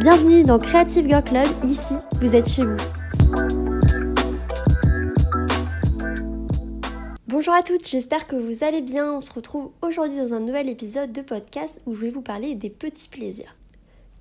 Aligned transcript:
Bienvenue 0.00 0.42
dans 0.42 0.58
Creative 0.58 1.08
Girl 1.08 1.24
Club, 1.24 1.46
ici 1.64 1.94
vous 2.20 2.36
êtes 2.36 2.46
chez 2.46 2.62
vous. 2.64 2.76
Bonjour 7.26 7.54
à 7.54 7.62
toutes, 7.62 7.88
j'espère 7.88 8.26
que 8.26 8.36
vous 8.36 8.62
allez 8.62 8.82
bien. 8.82 9.14
On 9.14 9.20
se 9.22 9.32
retrouve 9.32 9.70
aujourd'hui 9.80 10.18
dans 10.18 10.34
un 10.34 10.40
nouvel 10.40 10.68
épisode 10.68 11.12
de 11.12 11.22
podcast 11.22 11.80
où 11.86 11.94
je 11.94 12.02
vais 12.02 12.10
vous 12.10 12.20
parler 12.20 12.54
des 12.54 12.68
petits 12.68 13.08
plaisirs. 13.08 13.56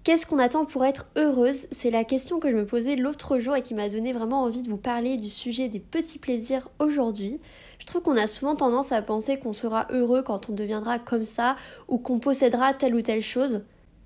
Qu'est-ce 0.05 0.25
qu'on 0.25 0.39
attend 0.39 0.63
pour 0.63 0.85
être 0.85 1.07
heureuse? 1.17 1.67
C'est 1.71 1.91
la 1.91 2.05
question 2.05 2.39
que 2.39 2.49
je 2.49 2.55
me 2.55 2.65
posais 2.65 2.95
l'autre 2.95 3.39
jour 3.39 3.55
et 3.57 3.61
qui 3.61 3.73
m'a 3.73 3.89
donné 3.89 4.13
vraiment 4.13 4.43
envie 4.43 4.61
de 4.61 4.69
vous 4.69 4.77
parler 4.77 5.17
du 5.17 5.29
sujet 5.29 5.67
des 5.67 5.79
petits 5.79 6.19
plaisirs 6.19 6.69
aujourd'hui. 6.79 7.41
Je 7.79 7.85
trouve 7.85 8.01
qu'on 8.01 8.15
a 8.15 8.27
souvent 8.27 8.55
tendance 8.55 8.93
à 8.93 9.01
penser 9.01 9.37
qu'on 9.39 9.51
sera 9.51 9.87
heureux 9.89 10.21
quand 10.21 10.49
on 10.49 10.53
deviendra 10.53 10.99
comme 10.99 11.25
ça 11.25 11.57
ou 11.89 11.97
qu'on 11.97 12.19
possédera 12.19 12.73
telle 12.73 12.95
ou 12.95 13.01
telle 13.01 13.21
chose. 13.21 13.63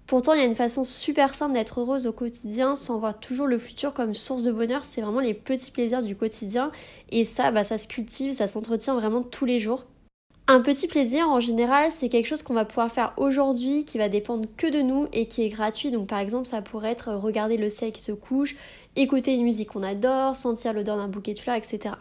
Pourtant, 0.10 0.34
il 0.34 0.40
y 0.40 0.42
a 0.42 0.48
une 0.48 0.56
façon 0.56 0.84
super 0.84 1.36
simple 1.36 1.54
d'être 1.54 1.82
heureuse 1.82 2.08
au 2.08 2.12
quotidien 2.12 2.74
sans 2.74 2.98
voir 2.98 3.20
toujours 3.20 3.46
le 3.46 3.60
futur 3.60 3.94
comme 3.94 4.16
source 4.16 4.42
de 4.42 4.52
bonheur. 4.52 4.84
C'est 4.84 5.02
vraiment 5.02 5.20
les 5.20 5.36
petits 5.36 5.70
plaisirs 5.70 6.02
du 6.02 6.16
quotidien. 6.16 6.72
Et 7.12 7.26
ça, 7.26 7.52
bah, 7.52 7.64
ça 7.64 7.78
se 7.78 7.88
cultive, 7.88 8.34
ça 8.34 8.48
s'entretient 8.48 8.96
vraiment 8.96 9.22
tous 9.22 9.46
les 9.46 9.60
jours. 9.60 9.86
Un 10.48 10.62
petit 10.62 10.88
plaisir, 10.88 11.30
en 11.30 11.40
général, 11.40 11.92
c'est 11.92 12.10
quelque 12.10 12.26
chose 12.26 12.42
qu'on 12.42 12.56
va 12.56 12.66
pouvoir 12.66 12.92
faire 12.92 13.14
aujourd'hui, 13.18 13.86
qui 13.86 14.00
va 14.00 14.10
dépendre 14.10 14.50
que 14.58 14.66
de 14.66 14.82
nous 14.82 15.06
et 15.14 15.28
qui 15.28 15.44
est 15.44 15.50
gratuit. 15.50 15.92
Donc, 15.92 16.08
par 16.08 16.18
exemple, 16.18 16.48
ça 16.48 16.64
pourrait 16.64 16.90
être 16.90 17.14
regarder 17.14 17.58
le 17.58 17.70
ciel 17.70 17.92
qui 17.92 18.02
se 18.02 18.12
couche, 18.12 18.56
écouter 18.96 19.36
une 19.36 19.44
musique 19.44 19.70
qu'on 19.70 19.84
adore, 19.84 20.36
sentir 20.36 20.74
l'odeur 20.74 20.98
d'un 20.98 21.08
bouquet 21.08 21.36
de 21.36 21.40
fleurs, 21.40 21.56
etc. 21.56 21.94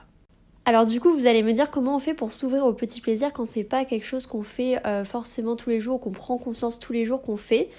Alors 0.65 0.85
du 0.85 1.01
coup, 1.01 1.15
vous 1.15 1.27
allez 1.27 1.43
me 1.43 1.53
dire 1.53 1.71
comment 1.71 1.97
on 1.97 1.99
fait 1.99 2.13
pour 2.13 2.33
s'ouvrir 2.33 2.65
aux 2.67 2.75
petits 2.75 3.01
plaisirs 3.01 3.33
quand 3.33 3.47
c'est 3.47 3.65
pas 3.65 3.87
quelque 3.87 4.05
chose 4.05 4.27
qu'on 4.27 4.43
fait 4.43 4.87
euh, 4.87 5.03
forcément 5.03 5.57
tous 5.57 5.71
les 5.71 5.81
jours, 5.81 5.99
qu'on 5.99 6.11
prend 6.11 6.37
conscience 6.37 6.79
tous 6.79 6.93
les 6.93 7.07
jours 7.07 7.23
qu'on 7.23 7.39
fait. 7.39 7.71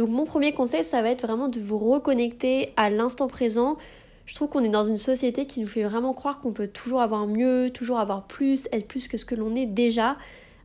Donc 0.00 0.08
mon 0.08 0.24
premier 0.24 0.54
conseil, 0.54 0.82
ça 0.82 1.02
va 1.02 1.10
être 1.10 1.26
vraiment 1.26 1.48
de 1.48 1.60
vous 1.60 1.76
reconnecter 1.76 2.72
à 2.78 2.88
l'instant 2.88 3.28
présent. 3.28 3.76
Je 4.24 4.34
trouve 4.34 4.48
qu'on 4.48 4.64
est 4.64 4.70
dans 4.70 4.84
une 4.84 4.96
société 4.96 5.44
qui 5.44 5.60
nous 5.60 5.66
fait 5.66 5.82
vraiment 5.82 6.14
croire 6.14 6.40
qu'on 6.40 6.52
peut 6.52 6.68
toujours 6.68 7.02
avoir 7.02 7.26
mieux, 7.26 7.68
toujours 7.68 7.98
avoir 7.98 8.26
plus, 8.26 8.66
être 8.72 8.88
plus 8.88 9.08
que 9.08 9.18
ce 9.18 9.26
que 9.26 9.34
l'on 9.34 9.54
est 9.54 9.66
déjà. 9.66 10.16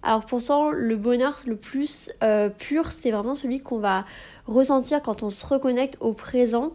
Alors 0.03 0.25
pourtant, 0.25 0.71
le 0.71 0.95
bonheur 0.95 1.37
le 1.47 1.57
plus 1.57 2.13
euh, 2.23 2.47
pur, 2.47 2.93
c'est 2.93 3.11
vraiment 3.11 3.33
celui 3.33 3.59
qu'on 3.59 3.79
va 3.79 4.05
ressentir 4.47 5.01
quand 5.01 5.21
on 5.21 5.29
se 5.29 5.45
reconnecte 5.45 5.97
au 5.99 6.13
présent. 6.13 6.71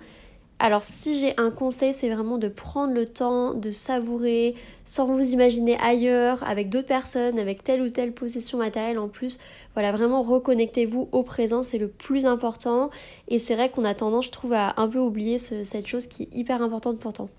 Alors 0.63 0.83
si 0.83 1.19
j'ai 1.19 1.33
un 1.39 1.51
conseil, 1.51 1.95
c'est 1.95 2.11
vraiment 2.11 2.37
de 2.37 2.49
prendre 2.49 2.93
le 2.93 3.07
temps 3.07 3.55
de 3.55 3.71
savourer 3.71 4.55
sans 4.85 5.07
vous 5.07 5.33
imaginer 5.33 5.79
ailleurs, 5.81 6.43
avec 6.47 6.69
d'autres 6.69 6.87
personnes, 6.87 7.39
avec 7.39 7.63
telle 7.63 7.81
ou 7.81 7.89
telle 7.89 8.13
possession 8.13 8.59
matérielle 8.59 8.99
en 8.99 9.09
plus. 9.09 9.39
Voilà, 9.73 9.91
vraiment 9.91 10.21
reconnectez-vous 10.21 11.09
au 11.13 11.23
présent, 11.23 11.63
c'est 11.63 11.79
le 11.79 11.89
plus 11.89 12.27
important. 12.27 12.91
Et 13.29 13.39
c'est 13.39 13.55
vrai 13.55 13.71
qu'on 13.71 13.85
a 13.85 13.95
tendance, 13.95 14.27
je 14.27 14.33
trouve, 14.33 14.53
à 14.53 14.75
un 14.77 14.89
peu 14.89 14.99
oublier 14.99 15.39
cette 15.39 15.87
chose 15.87 16.07
qui 16.07 16.25
est 16.25 16.37
hyper 16.37 16.61
importante 16.61 16.99
pourtant. 16.99 17.31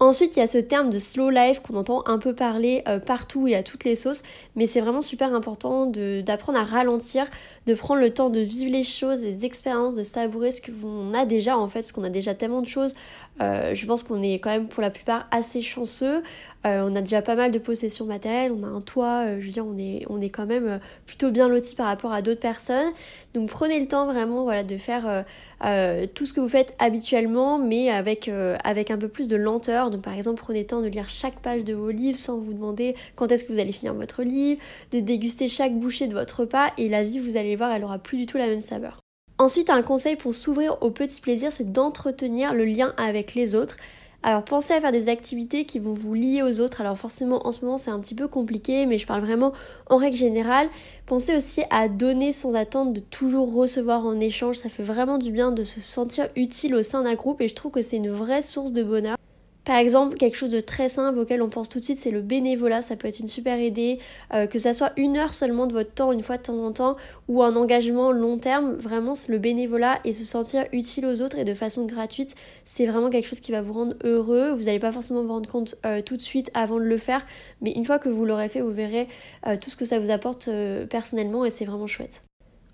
Ensuite, 0.00 0.36
il 0.36 0.40
y 0.40 0.42
a 0.42 0.48
ce 0.48 0.58
terme 0.58 0.90
de 0.90 0.98
slow 0.98 1.30
life 1.30 1.60
qu'on 1.60 1.76
entend 1.76 2.02
un 2.06 2.18
peu 2.18 2.34
parler 2.34 2.82
euh, 2.88 2.98
partout 2.98 3.46
et 3.46 3.54
à 3.54 3.62
toutes 3.62 3.84
les 3.84 3.94
sauces, 3.94 4.22
mais 4.56 4.66
c'est 4.66 4.80
vraiment 4.80 5.00
super 5.00 5.32
important 5.32 5.86
d'apprendre 5.86 6.58
à 6.58 6.64
ralentir, 6.64 7.26
de 7.66 7.74
prendre 7.74 8.00
le 8.00 8.12
temps 8.12 8.28
de 8.28 8.40
vivre 8.40 8.72
les 8.72 8.82
choses, 8.82 9.22
les 9.22 9.44
expériences, 9.44 9.94
de 9.94 10.02
savourer 10.02 10.50
ce 10.50 10.60
qu'on 10.60 11.14
a 11.14 11.24
déjà 11.24 11.56
en 11.56 11.68
fait, 11.68 11.80
parce 11.80 11.92
qu'on 11.92 12.02
a 12.02 12.10
déjà 12.10 12.34
tellement 12.34 12.60
de 12.60 12.66
choses. 12.66 12.94
Euh, 13.40 13.74
je 13.74 13.86
pense 13.86 14.02
qu'on 14.02 14.22
est 14.22 14.38
quand 14.38 14.50
même 14.50 14.68
pour 14.68 14.82
la 14.82 14.90
plupart 14.90 15.26
assez 15.30 15.62
chanceux. 15.62 16.22
Euh, 16.66 16.88
on 16.88 16.94
a 16.96 17.00
déjà 17.00 17.20
pas 17.20 17.34
mal 17.34 17.50
de 17.50 17.58
possessions 17.58 18.06
matérielles, 18.06 18.52
on 18.52 18.62
a 18.62 18.68
un 18.68 18.80
toit, 18.80 19.38
je 19.38 19.44
veux 19.44 19.52
dire, 19.52 19.66
on 19.66 19.76
est, 19.76 20.04
on 20.08 20.20
est 20.20 20.30
quand 20.30 20.46
même 20.46 20.80
plutôt 21.04 21.30
bien 21.30 21.48
loti 21.48 21.74
par 21.74 21.86
rapport 21.86 22.12
à 22.12 22.22
d'autres 22.22 22.40
personnes. 22.40 22.92
Donc 23.34 23.50
prenez 23.50 23.80
le 23.80 23.86
temps 23.86 24.06
vraiment 24.06 24.44
voilà, 24.44 24.62
de 24.62 24.76
faire 24.76 25.24
euh, 25.64 26.06
tout 26.14 26.26
ce 26.26 26.34
que 26.34 26.40
vous 26.40 26.48
faites 26.48 26.74
habituellement, 26.78 27.58
mais 27.58 27.90
avec, 27.90 28.28
euh, 28.28 28.56
avec 28.64 28.90
un 28.90 28.98
peu 28.98 29.08
plus 29.08 29.28
de 29.28 29.36
lenteur. 29.36 29.90
Donc 29.90 30.02
par 30.02 30.14
exemple, 30.14 30.40
prenez 30.40 30.60
le 30.60 30.66
temps 30.66 30.82
de 30.82 30.88
lire 30.88 31.08
chaque 31.08 31.40
page 31.40 31.64
de 31.64 31.74
vos 31.74 31.90
livres 31.90 32.18
sans 32.18 32.38
vous 32.38 32.52
demander 32.52 32.94
quand 33.16 33.30
est-ce 33.32 33.44
que 33.44 33.52
vous 33.52 33.58
allez 33.58 33.72
finir 33.72 33.94
votre 33.94 34.22
livre, 34.22 34.60
de 34.92 35.00
déguster 35.00 35.48
chaque 35.48 35.74
bouchée 35.74 36.06
de 36.06 36.14
votre 36.14 36.40
repas, 36.40 36.68
et 36.78 36.88
la 36.88 37.04
vie, 37.04 37.18
vous 37.18 37.36
allez 37.36 37.56
voir, 37.56 37.72
elle 37.72 37.84
aura 37.84 37.98
plus 37.98 38.18
du 38.18 38.26
tout 38.26 38.38
la 38.38 38.46
même 38.46 38.60
saveur. 38.60 39.03
Ensuite, 39.38 39.68
un 39.68 39.82
conseil 39.82 40.14
pour 40.14 40.34
s'ouvrir 40.34 40.80
aux 40.80 40.90
petits 40.90 41.20
plaisirs, 41.20 41.50
c'est 41.50 41.72
d'entretenir 41.72 42.54
le 42.54 42.64
lien 42.64 42.94
avec 42.96 43.34
les 43.34 43.56
autres. 43.56 43.76
Alors 44.22 44.42
pensez 44.42 44.72
à 44.72 44.80
faire 44.80 44.92
des 44.92 45.10
activités 45.10 45.66
qui 45.66 45.78
vont 45.78 45.92
vous 45.92 46.14
lier 46.14 46.42
aux 46.42 46.60
autres. 46.60 46.80
Alors 46.80 46.96
forcément 46.96 47.46
en 47.46 47.52
ce 47.52 47.62
moment 47.62 47.76
c'est 47.76 47.90
un 47.90 48.00
petit 48.00 48.14
peu 48.14 48.26
compliqué 48.26 48.86
mais 48.86 48.96
je 48.96 49.06
parle 49.06 49.20
vraiment 49.20 49.52
en 49.90 49.98
règle 49.98 50.16
générale. 50.16 50.70
Pensez 51.04 51.36
aussi 51.36 51.62
à 51.68 51.88
donner 51.88 52.32
sans 52.32 52.54
attendre 52.54 52.94
de 52.94 53.00
toujours 53.00 53.52
recevoir 53.52 54.06
en 54.06 54.18
échange. 54.20 54.56
Ça 54.56 54.70
fait 54.70 54.82
vraiment 54.82 55.18
du 55.18 55.30
bien 55.30 55.52
de 55.52 55.62
se 55.62 55.82
sentir 55.82 56.30
utile 56.36 56.74
au 56.74 56.82
sein 56.82 57.02
d'un 57.02 57.16
groupe 57.16 57.42
et 57.42 57.48
je 57.48 57.54
trouve 57.54 57.72
que 57.72 57.82
c'est 57.82 57.98
une 57.98 58.10
vraie 58.10 58.40
source 58.40 58.72
de 58.72 58.82
bonheur. 58.82 59.18
Par 59.64 59.76
exemple, 59.76 60.16
quelque 60.18 60.36
chose 60.36 60.50
de 60.50 60.60
très 60.60 60.90
simple 60.90 61.18
auquel 61.18 61.40
on 61.40 61.48
pense 61.48 61.70
tout 61.70 61.80
de 61.80 61.84
suite, 61.84 61.98
c'est 61.98 62.10
le 62.10 62.20
bénévolat. 62.20 62.82
Ça 62.82 62.96
peut 62.96 63.08
être 63.08 63.18
une 63.18 63.26
super 63.26 63.58
idée, 63.58 63.98
euh, 64.34 64.46
que 64.46 64.58
ça 64.58 64.74
soit 64.74 64.92
une 64.98 65.16
heure 65.16 65.32
seulement 65.32 65.66
de 65.66 65.72
votre 65.72 65.92
temps, 65.92 66.12
une 66.12 66.22
fois 66.22 66.36
de 66.36 66.42
temps 66.42 66.62
en 66.62 66.72
temps, 66.72 66.96
ou 67.28 67.42
un 67.42 67.56
engagement 67.56 68.12
long 68.12 68.36
terme. 68.36 68.74
Vraiment, 68.74 69.14
le 69.28 69.38
bénévolat 69.38 70.00
et 70.04 70.12
se 70.12 70.24
sentir 70.24 70.66
utile 70.72 71.06
aux 71.06 71.22
autres 71.22 71.38
et 71.38 71.44
de 71.44 71.54
façon 71.54 71.86
gratuite, 71.86 72.34
c'est 72.66 72.84
vraiment 72.84 73.08
quelque 73.08 73.26
chose 73.26 73.40
qui 73.40 73.52
va 73.52 73.62
vous 73.62 73.72
rendre 73.72 73.94
heureux. 74.04 74.50
Vous 74.50 74.64
n'allez 74.64 74.78
pas 74.78 74.92
forcément 74.92 75.22
vous 75.22 75.32
rendre 75.32 75.50
compte 75.50 75.76
euh, 75.86 76.02
tout 76.02 76.16
de 76.16 76.22
suite 76.22 76.50
avant 76.52 76.78
de 76.78 76.84
le 76.84 76.98
faire, 76.98 77.24
mais 77.62 77.72
une 77.72 77.86
fois 77.86 77.98
que 77.98 78.10
vous 78.10 78.26
l'aurez 78.26 78.50
fait, 78.50 78.60
vous 78.60 78.70
verrez 78.70 79.08
euh, 79.46 79.56
tout 79.56 79.70
ce 79.70 79.76
que 79.76 79.86
ça 79.86 79.98
vous 79.98 80.10
apporte 80.10 80.50
personnellement 80.90 81.44
et 81.46 81.50
c'est 81.50 81.64
vraiment 81.64 81.86
chouette. 81.86 82.22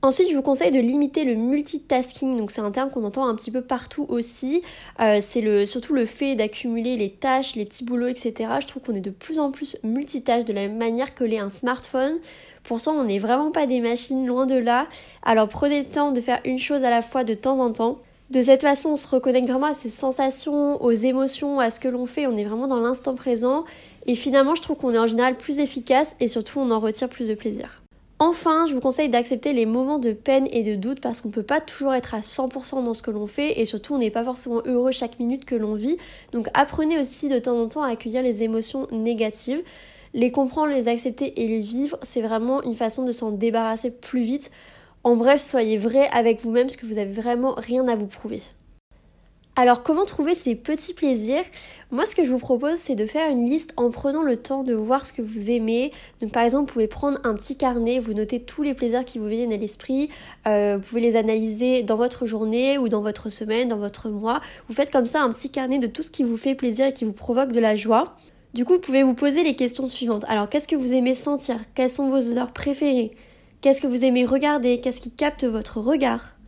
Ensuite, 0.02 0.30
je 0.30 0.34
vous 0.34 0.40
conseille 0.40 0.70
de 0.70 0.80
limiter 0.80 1.24
le 1.24 1.34
multitasking. 1.34 2.38
Donc, 2.38 2.50
c'est 2.50 2.62
un 2.62 2.70
terme 2.70 2.90
qu'on 2.90 3.04
entend 3.04 3.26
un 3.26 3.34
petit 3.34 3.50
peu 3.50 3.60
partout 3.60 4.06
aussi. 4.08 4.62
Euh, 4.98 5.18
c'est 5.20 5.42
le, 5.42 5.66
surtout 5.66 5.92
le 5.92 6.06
fait 6.06 6.36
d'accumuler 6.36 6.96
les 6.96 7.10
tâches, 7.10 7.54
les 7.54 7.66
petits 7.66 7.84
boulots, 7.84 8.06
etc. 8.06 8.50
Je 8.60 8.66
trouve 8.66 8.82
qu'on 8.82 8.94
est 8.94 9.02
de 9.02 9.10
plus 9.10 9.38
en 9.38 9.50
plus 9.50 9.76
multitâche 9.84 10.46
de 10.46 10.54
la 10.54 10.62
même 10.62 10.78
manière 10.78 11.14
que 11.14 11.22
l'est 11.22 11.38
un 11.38 11.50
smartphone. 11.50 12.14
Pourtant, 12.64 12.92
on 12.92 13.04
n'est 13.04 13.18
vraiment 13.18 13.50
pas 13.50 13.66
des 13.66 13.80
machines, 13.80 14.26
loin 14.26 14.46
de 14.46 14.54
là. 14.54 14.86
Alors, 15.22 15.48
prenez 15.48 15.80
le 15.80 15.88
temps 15.88 16.12
de 16.12 16.20
faire 16.22 16.40
une 16.46 16.58
chose 16.58 16.82
à 16.82 16.88
la 16.88 17.02
fois 17.02 17.22
de 17.22 17.34
temps 17.34 17.58
en 17.58 17.70
temps. 17.70 17.98
De 18.30 18.40
cette 18.40 18.62
façon, 18.62 18.90
on 18.90 18.96
se 18.96 19.08
reconnecte 19.08 19.50
vraiment 19.50 19.66
à 19.66 19.74
ses 19.74 19.90
sensations, 19.90 20.82
aux 20.82 20.92
émotions, 20.92 21.60
à 21.60 21.68
ce 21.68 21.78
que 21.78 21.88
l'on 21.88 22.06
fait. 22.06 22.26
On 22.26 22.38
est 22.38 22.44
vraiment 22.44 22.68
dans 22.68 22.80
l'instant 22.80 23.14
présent. 23.14 23.64
Et 24.06 24.14
finalement, 24.14 24.54
je 24.54 24.62
trouve 24.62 24.78
qu'on 24.78 24.94
est 24.94 24.98
en 24.98 25.08
général 25.08 25.36
plus 25.36 25.58
efficace 25.58 26.16
et 26.20 26.28
surtout, 26.28 26.58
on 26.58 26.70
en 26.70 26.80
retire 26.80 27.10
plus 27.10 27.28
de 27.28 27.34
plaisir. 27.34 27.79
Enfin, 28.22 28.66
je 28.66 28.74
vous 28.74 28.80
conseille 28.80 29.08
d'accepter 29.08 29.54
les 29.54 29.64
moments 29.64 29.98
de 29.98 30.12
peine 30.12 30.46
et 30.52 30.62
de 30.62 30.74
doute 30.74 31.00
parce 31.00 31.22
qu'on 31.22 31.28
ne 31.28 31.32
peut 31.32 31.42
pas 31.42 31.62
toujours 31.62 31.94
être 31.94 32.14
à 32.14 32.20
100% 32.20 32.84
dans 32.84 32.92
ce 32.92 33.02
que 33.02 33.10
l'on 33.10 33.26
fait 33.26 33.58
et 33.58 33.64
surtout 33.64 33.94
on 33.94 33.98
n'est 33.98 34.10
pas 34.10 34.24
forcément 34.24 34.60
heureux 34.66 34.92
chaque 34.92 35.18
minute 35.18 35.46
que 35.46 35.54
l'on 35.54 35.74
vit. 35.74 35.96
Donc 36.30 36.48
apprenez 36.52 36.98
aussi 36.98 37.30
de 37.30 37.38
temps 37.38 37.58
en 37.58 37.66
temps 37.66 37.82
à 37.82 37.88
accueillir 37.88 38.22
les 38.22 38.42
émotions 38.42 38.88
négatives. 38.92 39.62
Les 40.12 40.30
comprendre, 40.32 40.74
les 40.74 40.86
accepter 40.86 41.40
et 41.40 41.48
les 41.48 41.60
vivre, 41.60 41.98
c'est 42.02 42.20
vraiment 42.20 42.62
une 42.62 42.74
façon 42.74 43.06
de 43.06 43.12
s'en 43.12 43.30
débarrasser 43.30 43.90
plus 43.90 44.22
vite. 44.22 44.50
En 45.02 45.16
bref, 45.16 45.40
soyez 45.40 45.78
vrai 45.78 46.06
avec 46.12 46.42
vous-même 46.42 46.66
parce 46.66 46.76
que 46.76 46.84
vous 46.84 46.96
n'avez 46.96 47.12
vraiment 47.12 47.54
rien 47.56 47.88
à 47.88 47.96
vous 47.96 48.06
prouver. 48.06 48.42
Alors 49.60 49.82
comment 49.82 50.06
trouver 50.06 50.34
ces 50.34 50.54
petits 50.54 50.94
plaisirs? 50.94 51.44
Moi 51.90 52.06
ce 52.06 52.14
que 52.14 52.24
je 52.24 52.30
vous 52.30 52.38
propose 52.38 52.78
c'est 52.78 52.94
de 52.94 53.04
faire 53.04 53.30
une 53.30 53.44
liste 53.44 53.74
en 53.76 53.90
prenant 53.90 54.22
le 54.22 54.38
temps 54.38 54.62
de 54.62 54.72
voir 54.72 55.04
ce 55.04 55.12
que 55.12 55.20
vous 55.20 55.50
aimez. 55.50 55.92
Donc 56.22 56.32
par 56.32 56.44
exemple 56.44 56.70
vous 56.70 56.72
pouvez 56.72 56.86
prendre 56.86 57.18
un 57.24 57.34
petit 57.34 57.58
carnet, 57.58 57.98
vous 57.98 58.14
notez 58.14 58.40
tous 58.40 58.62
les 58.62 58.72
plaisirs 58.72 59.04
qui 59.04 59.18
vous 59.18 59.26
viennent 59.26 59.52
à 59.52 59.58
l'esprit, 59.58 60.08
euh, 60.48 60.78
vous 60.78 60.88
pouvez 60.88 61.02
les 61.02 61.14
analyser 61.14 61.82
dans 61.82 61.96
votre 61.96 62.24
journée 62.24 62.78
ou 62.78 62.88
dans 62.88 63.02
votre 63.02 63.28
semaine, 63.28 63.68
dans 63.68 63.76
votre 63.76 64.08
mois. 64.08 64.40
Vous 64.66 64.74
faites 64.74 64.90
comme 64.90 65.04
ça 65.04 65.20
un 65.20 65.30
petit 65.30 65.50
carnet 65.50 65.78
de 65.78 65.88
tout 65.88 66.02
ce 66.02 66.08
qui 66.08 66.22
vous 66.22 66.38
fait 66.38 66.54
plaisir 66.54 66.86
et 66.86 66.94
qui 66.94 67.04
vous 67.04 67.12
provoque 67.12 67.52
de 67.52 67.60
la 67.60 67.76
joie. 67.76 68.16
Du 68.54 68.64
coup 68.64 68.72
vous 68.72 68.80
pouvez 68.80 69.02
vous 69.02 69.12
poser 69.12 69.44
les 69.44 69.56
questions 69.56 69.84
suivantes. 69.84 70.24
Alors 70.28 70.48
qu'est-ce 70.48 70.68
que 70.68 70.76
vous 70.76 70.94
aimez 70.94 71.14
sentir? 71.14 71.58
Quelles 71.74 71.90
sont 71.90 72.08
vos 72.08 72.30
odeurs 72.30 72.54
préférées? 72.54 73.10
Qu'est-ce 73.60 73.82
que 73.82 73.86
vous 73.86 74.06
aimez 74.06 74.24
regarder? 74.24 74.80
Qu'est-ce 74.80 75.02
qui 75.02 75.10
capte 75.10 75.44
votre 75.44 75.80
regard? 75.80 76.39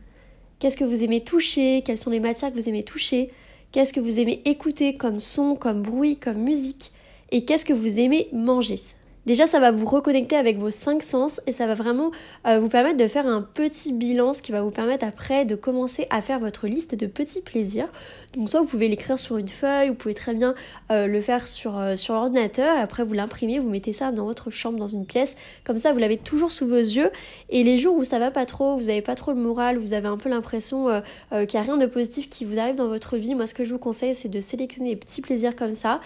Qu'est-ce 0.59 0.77
que 0.77 0.83
vous 0.83 1.03
aimez 1.03 1.21
toucher? 1.21 1.81
Quelles 1.85 1.97
sont 1.97 2.09
les 2.09 2.19
matières 2.19 2.51
que 2.51 2.57
vous 2.57 2.69
aimez 2.69 2.83
toucher? 2.83 3.31
Qu'est-ce 3.71 3.93
que 3.93 3.99
vous 3.99 4.19
aimez 4.19 4.41
écouter 4.45 4.95
comme 4.95 5.19
son, 5.19 5.55
comme 5.55 5.81
bruit, 5.81 6.17
comme 6.17 6.37
musique? 6.37 6.91
Et 7.31 7.43
qu'est-ce 7.43 7.65
que 7.65 7.73
vous 7.73 7.99
aimez 7.99 8.29
manger? 8.31 8.79
Déjà, 9.25 9.47
ça 9.47 9.61
va 9.61 9.71
vous 9.71 9.85
reconnecter 9.85 10.35
avec 10.35 10.57
vos 10.57 10.69
cinq 10.69 11.01
sens 11.01 11.39
et 11.47 11.53
ça 11.53 11.65
va 11.65 11.75
vraiment 11.75 12.11
euh, 12.45 12.59
vous 12.59 12.67
permettre 12.67 12.97
de 12.97 13.07
faire 13.07 13.25
un 13.25 13.41
petit 13.41 13.93
bilan, 13.93 14.33
ce 14.33 14.41
qui 14.41 14.51
va 14.51 14.61
vous 14.61 14.69
permettre 14.69 15.05
après 15.05 15.45
de 15.45 15.55
commencer 15.55 16.07
à 16.09 16.21
faire 16.21 16.39
votre 16.39 16.67
liste 16.67 16.93
de 16.93 17.07
petits 17.07 17.39
plaisirs. 17.39 17.87
Donc 18.35 18.49
soit 18.49 18.59
vous 18.59 18.65
pouvez 18.65 18.89
l'écrire 18.89 19.17
sur 19.17 19.37
une 19.37 19.47
feuille, 19.47 19.87
vous 19.87 19.95
pouvez 19.95 20.13
très 20.13 20.33
bien 20.33 20.55
euh, 20.91 21.07
le 21.07 21.21
faire 21.21 21.47
sur, 21.47 21.79
euh, 21.79 21.95
sur 21.95 22.15
l'ordinateur 22.15 22.77
après 22.77 23.05
vous 23.05 23.13
l'imprimez, 23.13 23.59
vous 23.59 23.69
mettez 23.69 23.93
ça 23.93 24.11
dans 24.11 24.25
votre 24.25 24.49
chambre, 24.49 24.77
dans 24.77 24.89
une 24.89 25.05
pièce. 25.05 25.37
Comme 25.63 25.77
ça, 25.77 25.93
vous 25.93 25.99
l'avez 25.99 26.17
toujours 26.17 26.51
sous 26.51 26.67
vos 26.67 26.75
yeux. 26.75 27.09
Et 27.49 27.63
les 27.63 27.77
jours 27.77 27.95
où 27.95 28.03
ça 28.03 28.19
va 28.19 28.29
pas 28.29 28.45
trop, 28.45 28.75
vous 28.75 28.85
n'avez 28.85 29.01
pas 29.01 29.15
trop 29.15 29.31
le 29.31 29.39
moral, 29.39 29.77
vous 29.77 29.93
avez 29.93 30.09
un 30.09 30.17
peu 30.17 30.27
l'impression 30.27 30.87
qu'il 31.31 31.47
n'y 31.53 31.59
a 31.59 31.61
rien 31.61 31.77
de 31.77 31.85
positif 31.85 32.29
qui 32.29 32.43
vous 32.43 32.59
arrive 32.59 32.75
dans 32.75 32.89
votre 32.89 33.15
vie, 33.15 33.35
moi 33.35 33.47
ce 33.47 33.53
que 33.53 33.63
je 33.63 33.71
vous 33.71 33.79
conseille 33.79 34.15
c'est 34.15 34.29
de 34.29 34.39
sélectionner 34.39 34.89
des 34.89 34.95
petits 34.95 35.21
plaisirs 35.21 35.55
comme 35.55 35.73
ça 35.73 36.01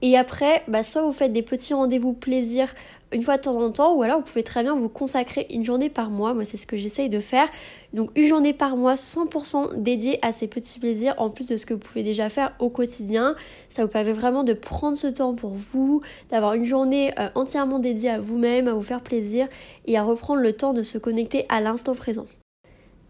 et 0.00 0.16
après, 0.16 0.62
bah, 0.68 0.82
soit 0.82 1.02
vous 1.02 1.12
faites 1.12 1.32
des 1.32 1.42
petits 1.42 1.74
rendez-vous 1.74 2.12
plaisir 2.12 2.74
une 3.12 3.22
fois 3.22 3.36
de 3.36 3.42
temps 3.42 3.60
en 3.60 3.70
temps, 3.70 3.94
ou 3.94 4.02
alors 4.02 4.18
vous 4.18 4.24
pouvez 4.24 4.42
très 4.42 4.62
bien 4.62 4.76
vous 4.76 4.88
consacrer 4.88 5.46
une 5.50 5.64
journée 5.64 5.88
par 5.88 6.10
mois. 6.10 6.34
Moi, 6.34 6.44
c'est 6.44 6.56
ce 6.58 6.66
que 6.66 6.76
j'essaye 6.76 7.08
de 7.08 7.20
faire. 7.20 7.48
Donc, 7.94 8.10
une 8.16 8.26
journée 8.26 8.52
par 8.52 8.76
mois 8.76 8.94
100% 8.94 9.80
dédiée 9.80 10.18
à 10.22 10.32
ces 10.32 10.46
petits 10.46 10.78
plaisirs, 10.78 11.14
en 11.16 11.30
plus 11.30 11.46
de 11.46 11.56
ce 11.56 11.64
que 11.64 11.72
vous 11.72 11.80
pouvez 11.80 12.02
déjà 12.02 12.28
faire 12.28 12.54
au 12.58 12.68
quotidien. 12.68 13.34
Ça 13.70 13.82
vous 13.82 13.90
permet 13.90 14.12
vraiment 14.12 14.44
de 14.44 14.52
prendre 14.52 14.96
ce 14.96 15.06
temps 15.06 15.34
pour 15.34 15.52
vous, 15.72 16.02
d'avoir 16.30 16.54
une 16.54 16.66
journée 16.66 17.12
euh, 17.18 17.28
entièrement 17.34 17.78
dédiée 17.78 18.10
à 18.10 18.20
vous-même, 18.20 18.68
à 18.68 18.74
vous 18.74 18.82
faire 18.82 19.00
plaisir 19.00 19.48
et 19.86 19.96
à 19.96 20.02
reprendre 20.02 20.42
le 20.42 20.52
temps 20.52 20.74
de 20.74 20.82
se 20.82 20.98
connecter 20.98 21.46
à 21.48 21.60
l'instant 21.60 21.94
présent. 21.94 22.26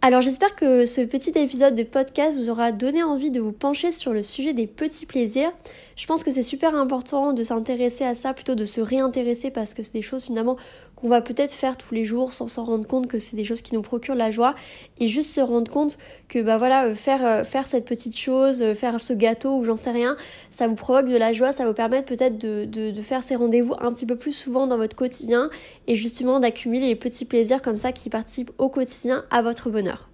Alors 0.01 0.21
j'espère 0.21 0.55
que 0.55 0.87
ce 0.87 1.01
petit 1.01 1.31
épisode 1.31 1.75
de 1.75 1.83
podcast 1.83 2.39
vous 2.39 2.51
aura 2.51 2.71
donné 2.71 3.03
envie 3.03 3.33
de 3.33 3.41
vous 3.41 3.51
pencher 3.51 3.91
sur 3.91 4.13
le 4.13 4.23
sujet 4.23 4.53
des 4.53 4.69
petits 4.69 5.07
plaisirs. 5.07 5.51
Je 5.97 6.07
pense 6.07 6.23
que 6.23 6.31
c'est 6.31 6.43
super 6.43 6.77
important 6.77 7.33
de 7.33 7.43
s'intéresser 7.43 8.05
à 8.05 8.15
ça 8.15 8.33
plutôt 8.33 8.55
de 8.55 8.65
se 8.65 8.81
réintéresser 8.81 9.51
parce 9.51 9.75
que 9.75 9.83
c'est 9.83 9.95
des 9.95 10.03
choses 10.03 10.23
finalement 10.23 10.57
qu'on 10.99 11.09
va 11.09 11.21
peut-être 11.21 11.53
faire 11.53 11.77
tous 11.77 11.95
les 11.95 12.05
jours 12.05 12.33
sans 12.33 12.49
s'en 12.49 12.65
rendre 12.65 12.87
compte 12.87 13.07
que 13.07 13.21
c'est 13.21 13.37
des 13.37 13.45
choses 13.45 13.63
qui 13.63 13.75
nous 13.75 13.83
procurent 13.83 14.17
la 14.17 14.33
joie 14.33 14.55
et 14.99 15.07
juste 15.07 15.31
se 15.31 15.41
rendre 15.41 15.71
compte 15.71 15.97
que 16.27 16.43
bah 16.43 16.59
voilà 16.59 16.87
euh, 16.87 16.95
faire 16.95 17.25
euh, 17.25 17.45
faire 17.45 17.69
cette 17.69 17.85
petite 17.85 18.17
chose, 18.17 18.63
euh, 18.63 18.75
faire 18.75 19.01
ce 19.01 19.13
gâteau 19.13 19.59
ou 19.59 19.65
j'en 19.65 19.77
sais 19.77 19.93
rien, 19.93 20.17
ça 20.51 20.67
vous 20.67 20.75
provoque 20.75 21.07
de 21.07 21.17
la 21.17 21.33
joie, 21.33 21.53
ça 21.53 21.67
vous 21.67 21.73
permet 21.73 22.03
peut-être 22.03 22.37
de, 22.37 22.65
de 22.65 23.03
faire 23.03 23.23
ces 23.23 23.37
rendez-vous 23.37 23.75
un 23.81 23.93
petit 23.93 24.07
peu 24.07 24.17
plus 24.17 24.33
souvent 24.33 24.67
dans 24.67 24.77
votre 24.77 24.97
quotidien 24.97 25.51
et 25.87 25.95
justement 25.95 26.41
d'accumuler 26.41 26.89
les 26.89 26.97
petits 26.97 27.25
plaisirs 27.25 27.63
comme 27.63 27.77
ça 27.77 27.93
qui 27.93 28.11
participent 28.11 28.51
au 28.59 28.69
quotidien 28.69 29.25
à 29.31 29.41
votre 29.41 29.71
bonheur. 29.71 30.09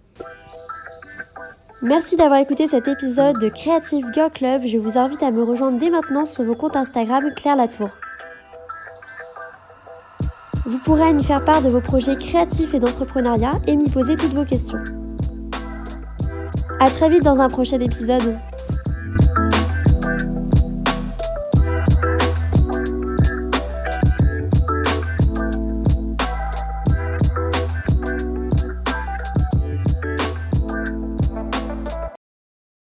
Merci 1.81 2.17
d'avoir 2.17 2.41
écouté 2.41 2.67
cet 2.67 2.89
épisode 2.89 3.39
de 3.39 3.49
Creative 3.49 4.07
Girl 4.15 4.31
Club. 4.31 4.63
Je 4.67 4.79
vous 4.79 4.99
invite 4.99 5.23
à 5.23 5.31
me 5.31 5.43
rejoindre 5.43 5.79
dès 5.79 5.91
maintenant 5.91 6.25
sur 6.25 6.45
mon 6.45 6.55
compte 6.55 6.77
Instagram 6.77 7.25
Claire 7.35 7.57
Latour. 7.57 7.91
Vous 10.67 10.79
pourrez 10.79 11.13
m'y 11.13 11.23
faire 11.23 11.45
part 11.45 11.61
de 11.61 11.69
vos 11.69 11.83
projets 11.83 12.17
créatifs 12.17 12.73
et 12.73 12.79
d'entrepreneuriat 12.79 13.51
et 13.67 13.77
m'y 13.77 13.91
poser 13.91 14.17
toutes 14.17 14.33
vos 14.33 14.47
questions. 14.47 14.83
A 16.81 16.91
très 16.91 17.11
vite 17.11 17.23
dans 17.23 17.39
un 17.41 17.51
prochain 17.51 17.81
épisode. 17.81 18.39